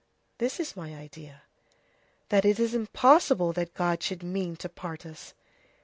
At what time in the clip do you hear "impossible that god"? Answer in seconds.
2.73-4.01